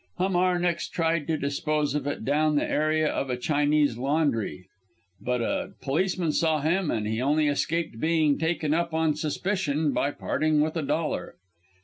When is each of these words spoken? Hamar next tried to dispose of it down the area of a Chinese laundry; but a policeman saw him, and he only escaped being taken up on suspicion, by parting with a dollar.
Hamar 0.17 0.57
next 0.57 0.89
tried 0.95 1.27
to 1.27 1.37
dispose 1.37 1.93
of 1.93 2.07
it 2.07 2.25
down 2.25 2.55
the 2.55 2.67
area 2.67 3.07
of 3.07 3.29
a 3.29 3.37
Chinese 3.37 3.99
laundry; 3.99 4.65
but 5.21 5.41
a 5.43 5.73
policeman 5.79 6.31
saw 6.31 6.59
him, 6.61 6.89
and 6.89 7.05
he 7.05 7.21
only 7.21 7.47
escaped 7.47 7.99
being 7.99 8.39
taken 8.39 8.73
up 8.73 8.95
on 8.95 9.13
suspicion, 9.13 9.91
by 9.93 10.09
parting 10.09 10.59
with 10.59 10.75
a 10.75 10.81
dollar. 10.81 11.35